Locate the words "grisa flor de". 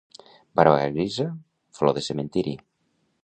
0.95-2.05